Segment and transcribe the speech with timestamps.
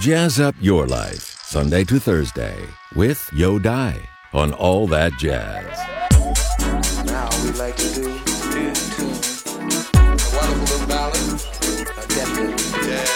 [0.00, 2.54] Jazz up your life, Sunday to Thursday,
[2.94, 3.94] with Yo Dai
[4.32, 5.64] on All That Jazz.
[7.04, 8.06] Now we like to do.
[8.06, 8.14] A
[10.36, 11.40] wonderful little ballad,
[11.98, 13.10] a definite jazz.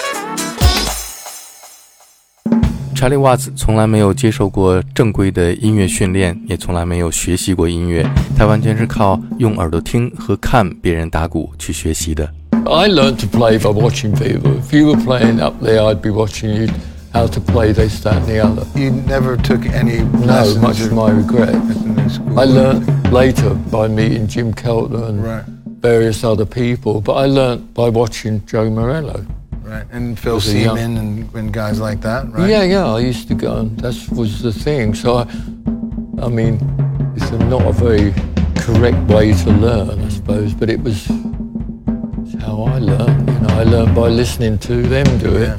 [2.97, 8.05] Charlie Watts 从来没有接受过正规的音乐训练，也从来没有学习过音乐，
[8.37, 12.29] 他完全是靠用耳朵听和看别人打鼓去学习的。
[12.53, 14.57] I learned to play by watching people.
[14.59, 16.69] If you were playing up there, I'd be watching you
[17.13, 18.65] how to play this, that, and the other.
[18.79, 21.51] You never took any No, much to my regret.
[21.55, 22.39] at the new school.
[22.39, 25.45] I learned later by meeting Jim Keltner and Right.
[25.81, 29.27] various other people, but I learned by watching Joe Morello.
[29.65, 32.49] right, and Phil Was a young- Seamen and, and guys like that, right?
[32.51, 34.95] Yeah, yeah, I used to go and that was the thing.
[34.95, 35.27] So, I,
[36.23, 36.61] I mean,
[37.17, 38.13] it's a, not a very
[38.57, 41.09] correct way to learn, I suppose, but it was
[42.45, 43.29] how I learned.
[43.29, 45.57] You know, I learned by listening to them do it.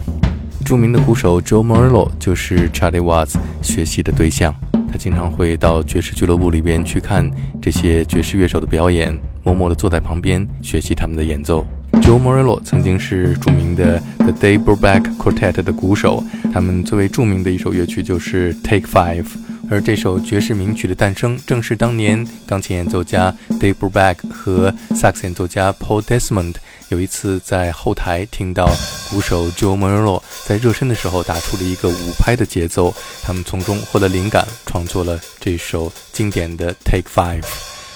[0.66, 4.54] 著名的鼓手 Joe Morello 就是 Charlie Watts 学习的对象。
[4.92, 7.30] 他经常会到爵士俱乐部里边去看
[7.62, 11.66] 这些爵士乐手的表演，默默地坐在旁边学习他们的演奏。
[11.94, 16.24] Joe Morello 曾经是著名的 The Dave Brubeck Quartet 的鼓手，
[16.54, 19.26] 他们最为著名的一首乐曲就是 Take Five。
[19.70, 26.56] 而这首爵士名曲的诞生，正是当年钢琴演奏家 Dave Brubeck 和萨克斯演奏家 Paul Desmond
[26.94, 28.70] 有一次在后台听到
[29.10, 37.46] 鼓手 Joe Morello 在热身的时候打出了一个五拍的节奏，他们从中获得灵感，创作了这首经典的 Take Five。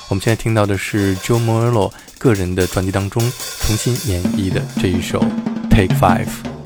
[0.08, 3.22] 我们现在听到的是 Joe Morello 个人的专辑当中
[3.60, 5.24] 重新演绎的这一首
[5.70, 6.57] Take Five。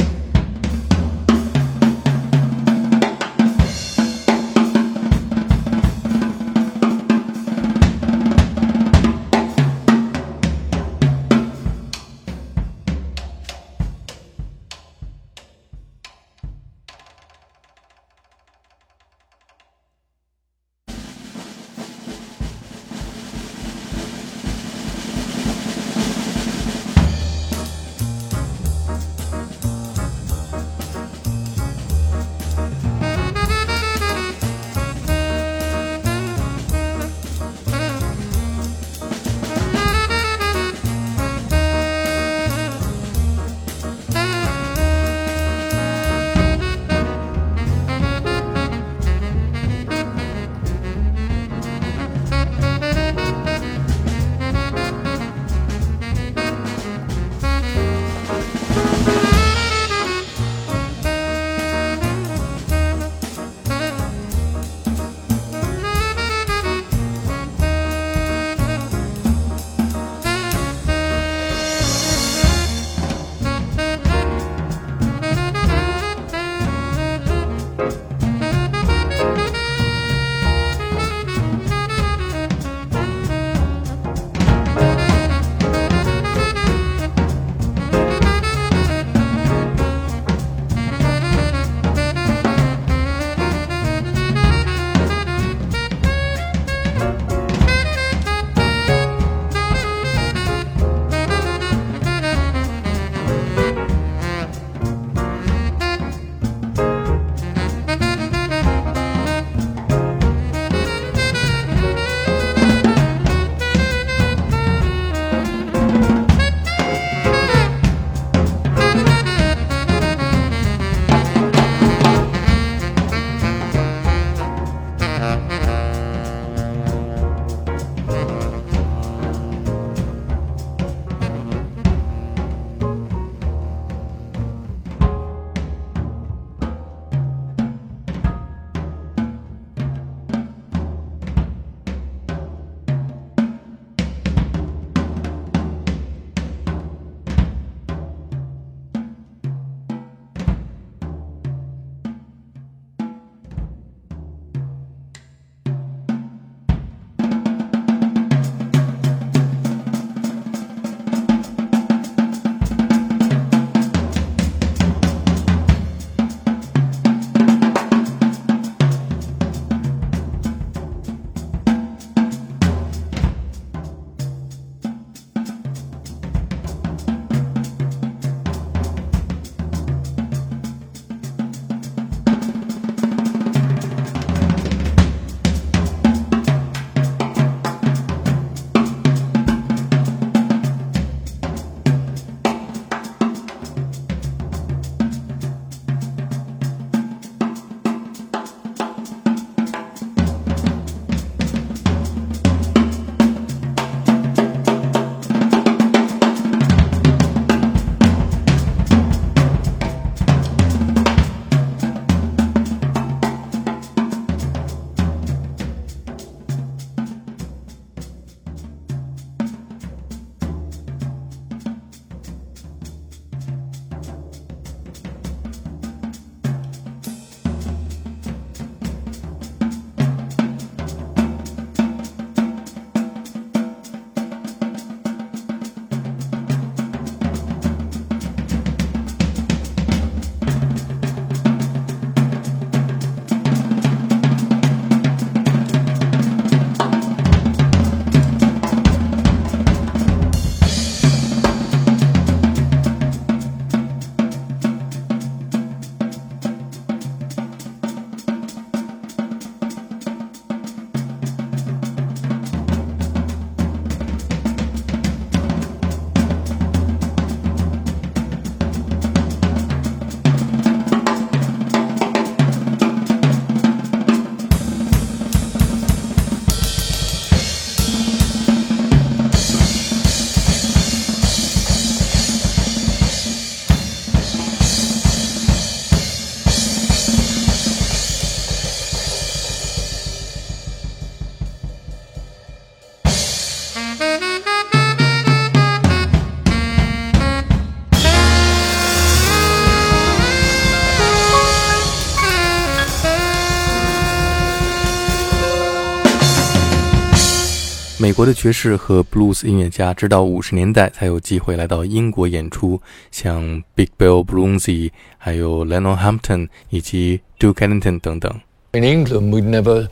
[308.11, 318.29] 美国的爵士和布鲁斯音乐家，直到五十年代才有机会来到英国演出，像 Big Bill Broonzy、还有 Lionel Hampton 以及 Duke Ellington 等等。
[318.73, 319.87] In England, we never,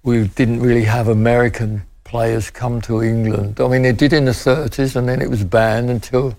[0.00, 3.56] we didn't really have American players come to England.
[3.58, 6.32] I mean, they did in the 30s, and then it was banned until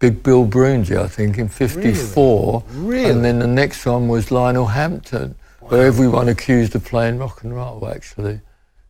[0.00, 2.62] Big Bill Broonzy, I think, in 54.
[2.74, 2.86] Really?
[2.86, 3.10] Really?
[3.10, 5.68] And then the next one was Lionel Hampton, wow.
[5.70, 8.40] where everyone accused of playing rock and roll, actually.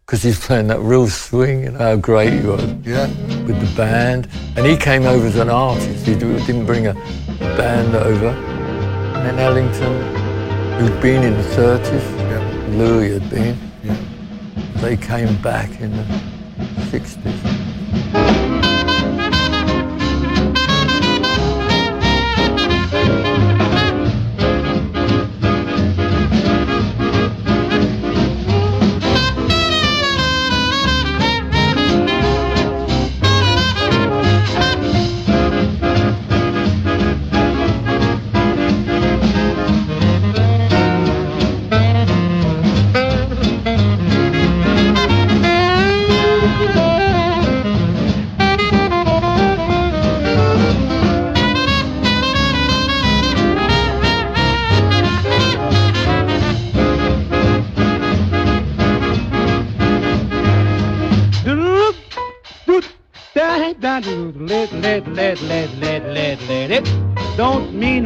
[0.09, 3.09] Because he's playing that real swing, you know how great he was Yeah.
[3.45, 4.27] with the band.
[4.57, 6.07] And he came over as an artist.
[6.07, 6.95] He didn't bring a
[7.39, 8.29] band over.
[8.29, 12.79] And then Ellington, who'd been in the 30s, Yeah.
[12.79, 13.97] Louis had been, Yeah.
[14.81, 16.07] they came back in the
[16.91, 18.48] 60s.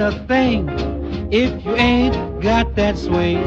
[0.03, 0.69] A thing
[1.31, 3.39] if you ain't got that swing.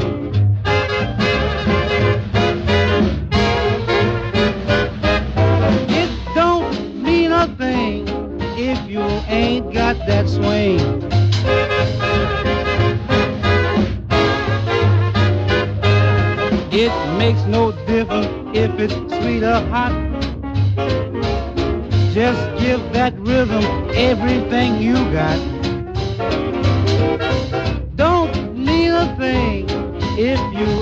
[5.90, 8.08] It don't mean a thing
[8.56, 10.80] if you ain't got that swing.
[16.72, 19.92] It makes no difference if it's sweet or hot.
[22.14, 25.55] Just give that rhythm everything you got.
[30.16, 30.75] If you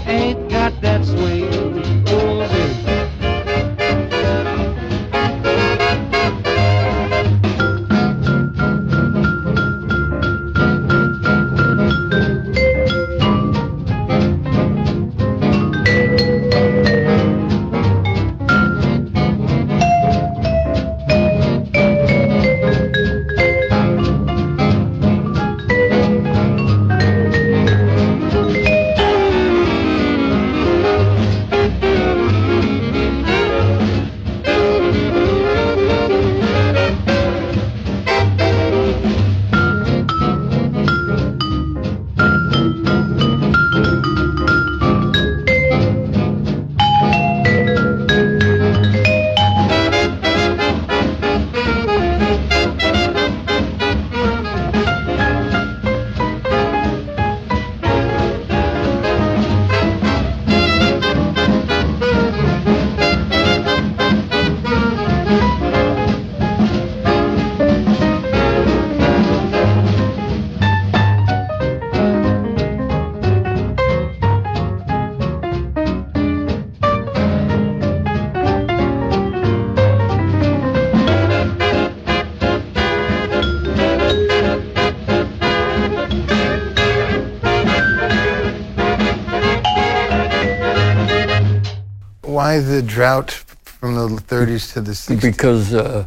[92.74, 93.30] the drought
[93.64, 95.20] from the 30s to the 60s?
[95.20, 96.04] Because uh,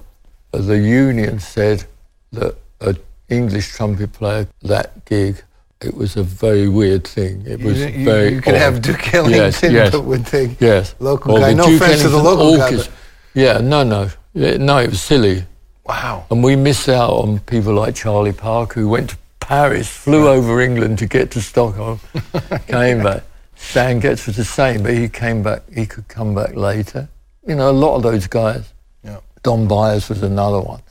[0.51, 1.85] the union said
[2.33, 2.97] that an
[3.29, 5.41] English trumpet player, that gig,
[5.81, 7.43] it was a very weird thing.
[7.45, 8.59] It was you- very you could odd.
[8.61, 9.95] have Duke Ellington, Yes, yes.
[9.95, 10.95] would take Yes.
[10.99, 11.49] local Or guy.
[11.51, 12.89] the No Duke offense to the Ellington local guy, but-
[13.33, 14.09] Yeah, no, no.
[14.33, 15.45] No, it was silly.
[15.85, 16.25] Wow.
[16.29, 20.59] And we miss out on people like Charlie Parker, who went to Paris, flew over
[20.61, 21.99] England to get to Stockholm,
[22.67, 23.23] came back.
[23.57, 27.09] Stan Getz was the same, but he came back, he could come back later.
[27.45, 28.71] You know, a lot of those guys.
[29.03, 29.19] Yeah.
[29.43, 30.81] Don Byas was another one.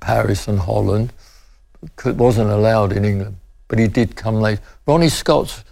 [0.00, 1.12] Paris and Holland
[1.96, 3.36] could, wasn't allowed in England,
[3.68, 4.58] but he did come late.
[4.86, 5.64] Ronnie Scott's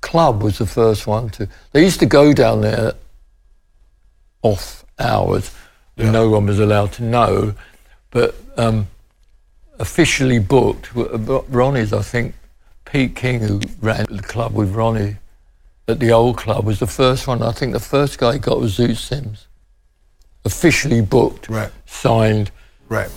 [0.00, 1.48] club was the first one to.
[1.72, 2.94] They used to go down there
[4.42, 5.54] off hours,
[5.96, 7.54] and no one was allowed to know.
[8.10, 8.88] But um,
[9.78, 12.34] officially booked, Ronnie's, I think,
[12.84, 15.16] Pete King, who ran the club with Ronnie
[15.89, 17.41] at the old club, was the first one.
[17.41, 19.47] I think the first guy he got was Zoot Sims.
[20.43, 21.69] Officially booked, Right.
[21.87, 22.47] signed.
[22.89, 23.09] Right.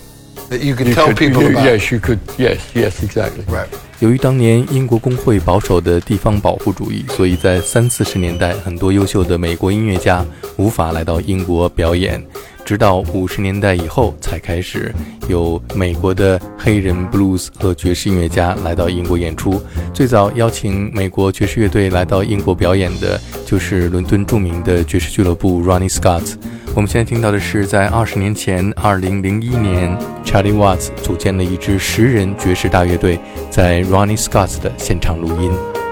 [0.49, 1.65] That you could You tell could- people you- about.
[1.65, 2.19] Yes, you could.
[2.37, 3.43] Yes, yes, exactly.
[3.45, 3.67] Right.
[3.99, 10.25] 由于当年英国工会保守的地方保护主义，所以在三四十年代，很多优秀的美国音乐家
[10.57, 12.25] 无法来到英国表演。
[12.64, 14.92] 直到五十年代以后，才开始
[15.28, 19.60] 有美国的黑人 blues 和爵士音乐家来到英国演出。
[19.92, 26.34] 最早邀请美国爵士乐队来到英国表演的，就是伦敦著名的爵士俱乐部 Ronnie Scotts。
[26.74, 35.83] 我们现在听到的是在二十年前，二零零一年，Charlie Watts 组建了一支十人爵士大乐队，在 Ronnie Scotts 的现场录音。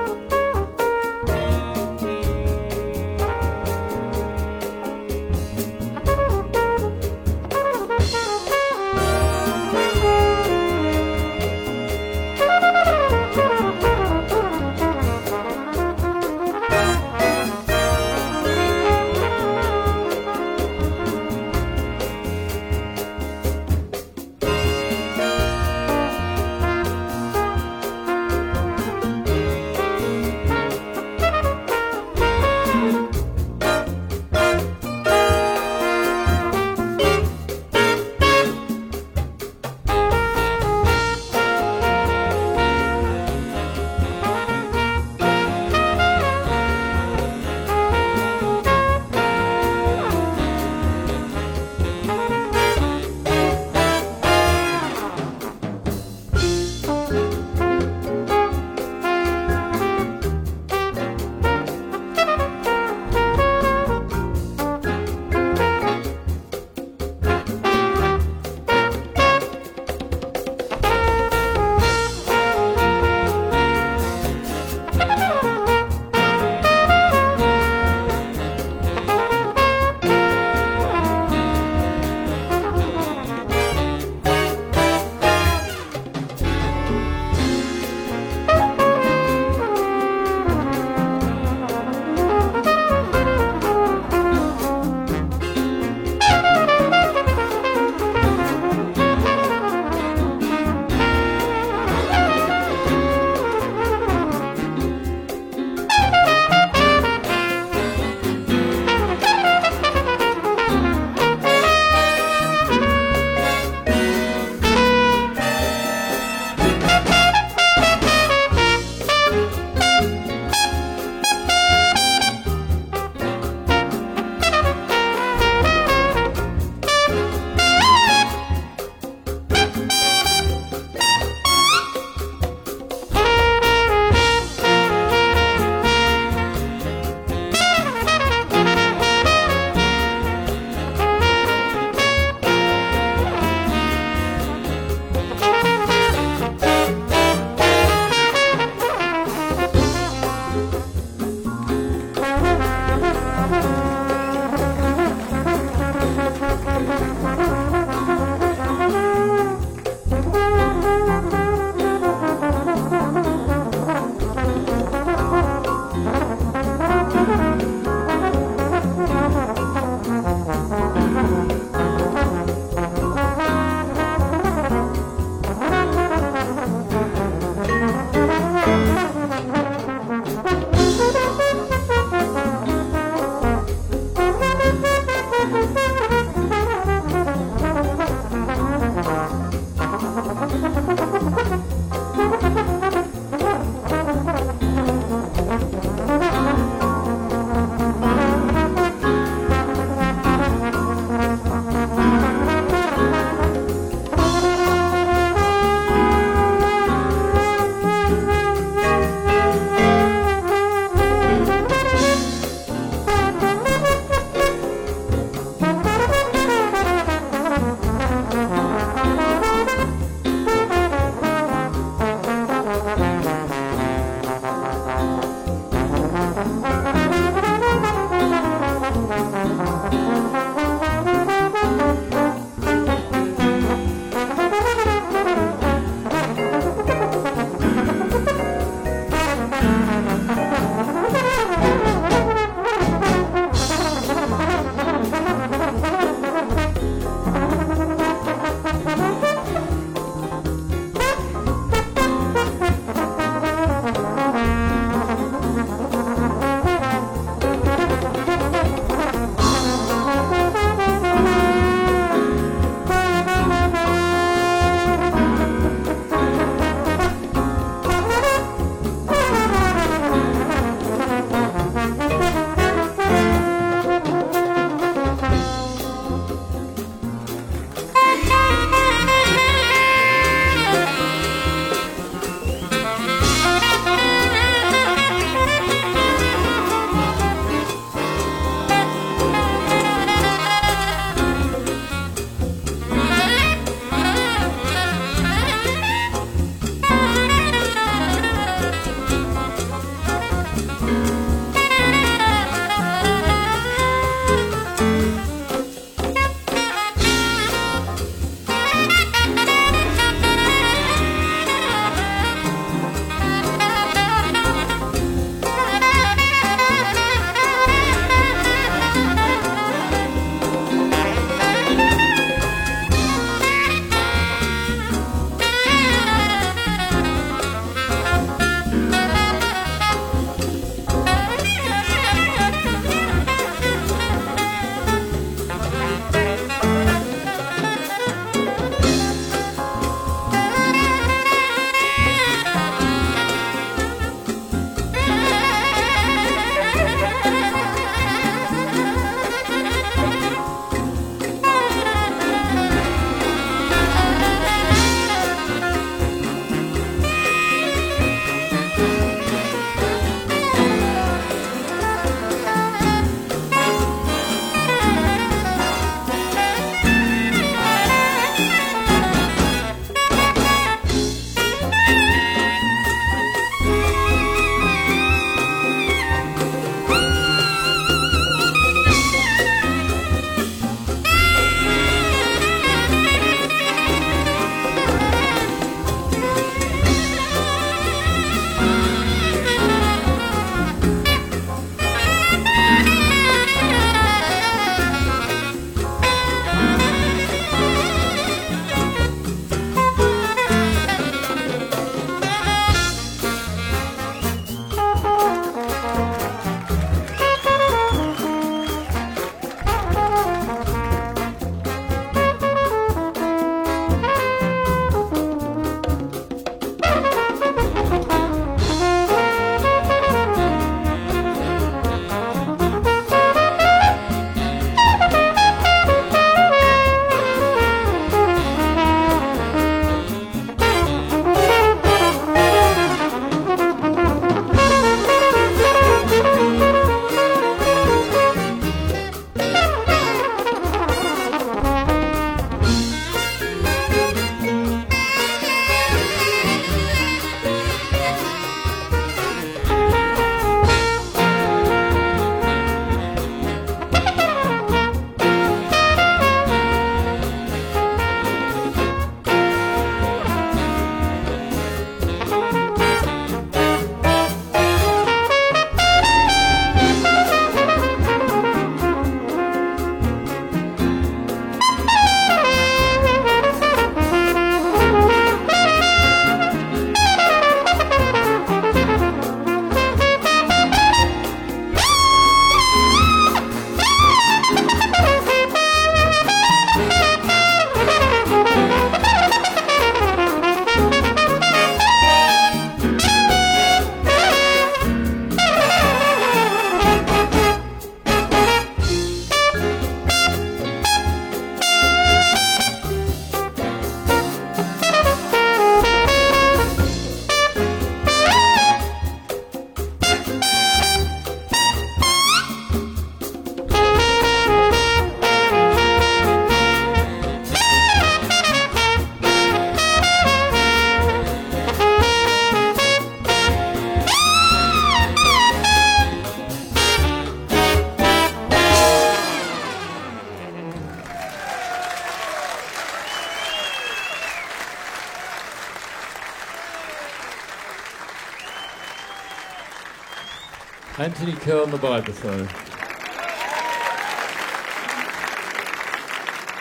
[541.22, 542.48] Anthony Kerr on the vibraphone.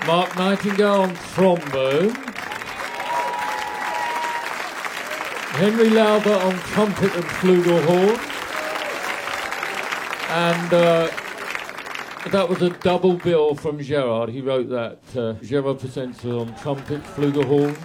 [0.05, 2.11] Mark Nightingale on trombone.
[5.57, 8.19] Henry Lowther on trumpet and flugelhorn.
[10.29, 11.09] And uh,
[12.29, 14.29] that was a double bill from Gerard.
[14.29, 14.99] He wrote that.
[15.17, 17.75] Uh, Gerard Presencer on trumpet, flugelhorn,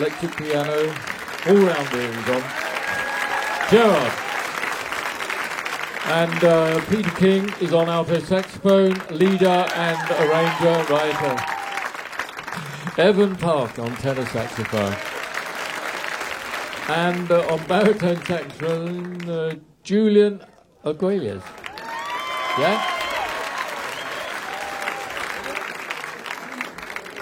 [0.00, 0.92] electric piano,
[1.46, 3.70] all round there he's on.
[3.70, 4.23] Gerard.
[6.06, 11.36] And uh, Peter King is on alto saxophone, leader and arranger, writer.
[12.98, 14.94] Evan Park on tenor saxophone.
[16.94, 20.44] And uh, on baritone saxophone, uh, Julian
[20.84, 21.42] Arguelles.
[22.58, 22.90] Yeah?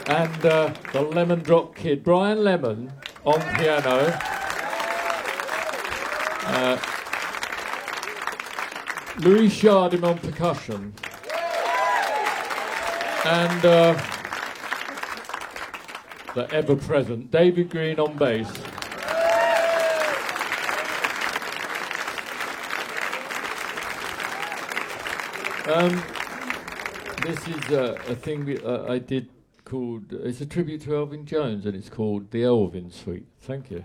[0.09, 2.93] And uh, the Lemon Drop Kid, Brian Lemon
[3.25, 4.19] on piano.
[9.19, 10.95] Luis Jardim on percussion.
[13.25, 14.01] And uh,
[16.35, 18.49] the ever present David Green on bass.
[25.69, 26.03] Um,
[27.23, 29.29] this is uh, a thing we, uh, I did
[29.65, 33.27] called, it's a tribute to Elvin Jones and it's called The Elvin Suite.
[33.41, 33.85] Thank you.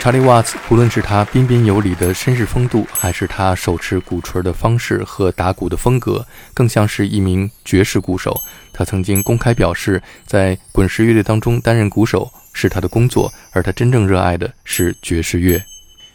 [0.00, 8.34] 查理瓦茨，不论是他彬彬有礼的绅士风度，还是他手持鼓槌的方式和打鼓的风格，更像是一名爵士鼓手。
[8.72, 15.62] 他曾经公开表示，在滚石乐队当中担任鼓手是他的工作，而他真正热爱的是爵士乐。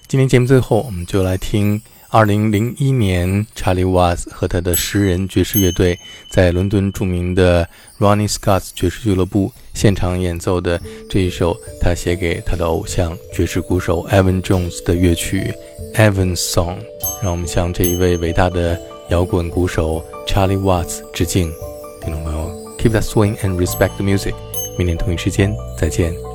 [0.08, 1.80] 今天节目最后，我们就来听
[2.12, 7.68] 2001年查理瓦兹和他的诗人爵士乐队在伦敦著名的
[8.00, 9.52] Ronnie Scott's 爵士俱乐部。
[9.76, 15.54] 现场演奏的这一首他写给他的偶像爵士鼓手 Evan Jones 的乐曲
[15.96, 16.78] 《Evan's Song》，
[17.22, 21.52] 让我们向这一位伟大的摇滚鼓手 Charlie Watts 致敬。
[22.02, 24.34] 听众朋友，Keep that swing and respect the music。
[24.78, 26.35] 明天同一时间再见。